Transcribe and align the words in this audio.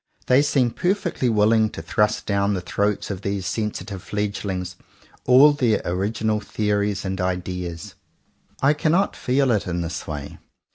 They 0.25 0.41
seem 0.41 0.71
perfectly 0.71 1.29
willing 1.29 1.69
to 1.69 1.81
thrust 1.83 2.25
down 2.25 2.55
the 2.55 2.61
throats 2.61 3.11
of 3.11 3.21
these 3.21 3.45
sensitive 3.45 4.01
fledgelings 4.03 4.75
all 5.25 5.53
their 5.53 5.79
original 5.85 6.39
the 6.39 6.71
ories 6.71 7.05
and 7.05 7.21
ideas. 7.21 7.93
I 8.63 8.73
cannot 8.73 9.15
feel 9.15 9.51
it 9.51 9.67
in 9.67 9.81
this 9.81 10.07
way. 10.07 10.39